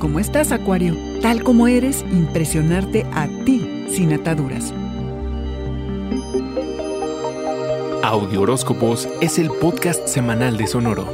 [0.00, 0.96] ¿Cómo estás, Acuario?
[1.20, 4.72] Tal como eres, impresionarte a ti, sin ataduras.
[8.02, 11.06] Audio Horóscopos es el podcast semanal de Sonoro.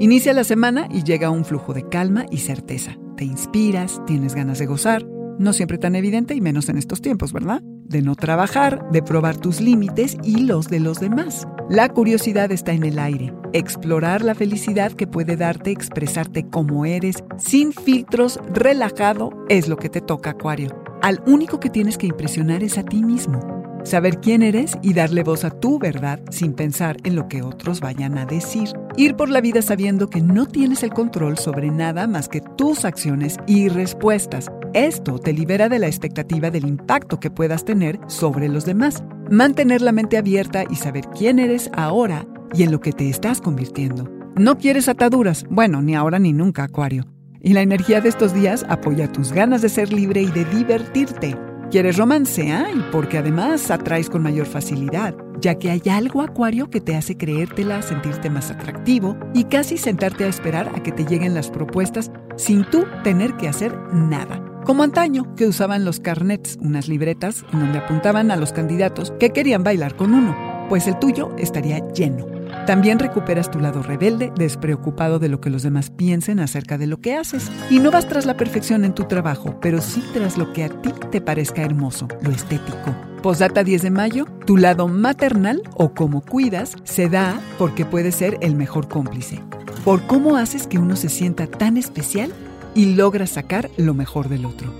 [0.00, 2.96] Inicia la semana y llega un flujo de calma y certeza.
[3.16, 5.06] Te inspiras, tienes ganas de gozar,
[5.38, 7.62] no siempre tan evidente y menos en estos tiempos, ¿verdad?
[7.88, 11.48] De no trabajar, de probar tus límites y los de los demás.
[11.70, 13.32] La curiosidad está en el aire.
[13.52, 19.88] Explorar la felicidad que puede darte expresarte como eres, sin filtros, relajado, es lo que
[19.88, 20.80] te toca, Acuario.
[21.00, 25.22] Al único que tienes que impresionar es a ti mismo saber quién eres y darle
[25.22, 28.68] voz a tu verdad sin pensar en lo que otros vayan a decir.
[28.96, 32.84] Ir por la vida sabiendo que no tienes el control sobre nada más que tus
[32.84, 34.50] acciones y respuestas.
[34.74, 39.02] Esto te libera de la expectativa del impacto que puedas tener sobre los demás.
[39.30, 43.40] Mantener la mente abierta y saber quién eres ahora y en lo que te estás
[43.40, 44.10] convirtiendo.
[44.36, 47.06] No quieres ataduras, bueno, ni ahora ni nunca, Acuario.
[47.40, 51.36] Y la energía de estos días apoya tus ganas de ser libre y de divertirte.
[51.70, 52.46] ¿Quieres romance?
[52.46, 57.18] Y porque además atraes con mayor facilidad, ya que hay algo acuario que te hace
[57.18, 62.10] creértela, sentirte más atractivo y casi sentarte a esperar a que te lleguen las propuestas
[62.36, 64.42] sin tú tener que hacer nada.
[64.64, 69.30] Como antaño, que usaban los carnets, unas libretas en donde apuntaban a los candidatos que
[69.30, 70.34] querían bailar con uno,
[70.70, 72.37] pues el tuyo estaría lleno.
[72.66, 77.00] También recuperas tu lado rebelde, despreocupado de lo que los demás piensen acerca de lo
[77.00, 77.50] que haces.
[77.70, 80.68] Y no vas tras la perfección en tu trabajo, pero sí tras lo que a
[80.68, 82.94] ti te parezca hermoso, lo estético.
[83.22, 88.38] Posdata 10 de mayo, tu lado maternal o como cuidas se da porque puede ser
[88.40, 89.40] el mejor cómplice.
[89.84, 92.32] Por cómo haces que uno se sienta tan especial
[92.74, 94.72] y logras sacar lo mejor del otro.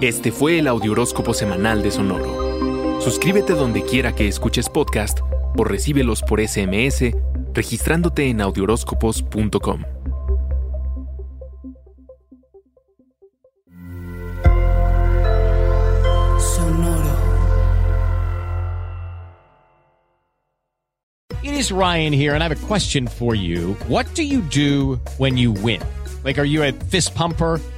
[0.00, 3.00] Este fue el Audioróscopo Semanal de Sonoro.
[3.00, 5.20] Suscríbete donde quiera que escuches podcast
[5.56, 7.12] o recíbelos por SMS
[7.54, 9.82] registrándote en audioróscopos.com.
[16.38, 17.16] Sonoro.
[21.42, 23.74] It is Ryan here, and I have a question for you.
[23.88, 25.80] What do you do when you win?
[26.24, 27.60] Like, are you a fist pumper?